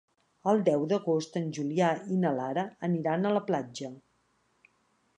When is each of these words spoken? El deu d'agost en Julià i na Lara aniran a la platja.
El 0.53 0.63
deu 0.69 0.85
d'agost 0.93 1.37
en 1.41 1.45
Julià 1.59 1.91
i 2.15 2.19
na 2.25 2.33
Lara 2.41 2.65
aniran 2.91 3.29
a 3.33 3.37
la 3.39 3.47
platja. 3.53 3.95